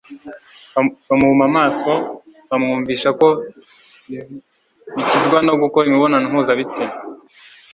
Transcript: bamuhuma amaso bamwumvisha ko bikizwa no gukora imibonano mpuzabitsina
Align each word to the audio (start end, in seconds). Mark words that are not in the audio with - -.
bamuhuma 1.07 1.43
amaso 1.49 1.91
bamwumvisha 2.49 3.09
ko 3.19 3.27
bikizwa 4.95 5.37
no 5.47 5.53
gukora 5.61 5.85
imibonano 5.87 6.25
mpuzabitsina 6.31 6.93